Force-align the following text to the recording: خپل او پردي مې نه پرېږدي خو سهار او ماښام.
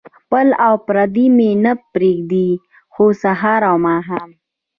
خپل 0.17 0.47
او 0.65 0.73
پردي 0.85 1.27
مې 1.37 1.49
نه 1.65 1.73
پرېږدي 1.93 2.47
خو 2.93 3.05
سهار 3.23 3.61
او 3.69 3.75
ماښام. 3.87 4.29